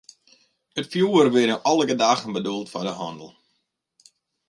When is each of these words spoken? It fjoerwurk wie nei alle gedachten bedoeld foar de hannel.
It 0.79 0.89
fjoerwurk 0.91 1.33
wie 1.35 1.47
nei 1.47 1.63
alle 1.71 1.85
gedachten 1.91 2.35
bedoeld 2.37 2.71
foar 2.71 2.87
de 2.87 2.93
hannel. 3.01 3.29